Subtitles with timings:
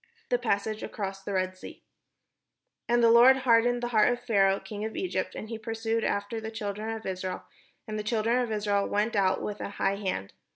[0.29, 1.83] THE PASSAGE ACROSS THE RED SEA
[2.89, 6.41] And the Lord hardened the heart of Pharaoh king of Egypt, and he pursued after
[6.41, 7.43] the children of Israel;
[7.87, 10.33] and the children of Israel went out with an high hand.